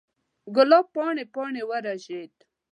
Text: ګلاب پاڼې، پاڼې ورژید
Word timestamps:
ګلاب 0.55 0.85
پاڼې، 0.93 1.23
پاڼې 1.33 1.63
ورژید 1.69 2.33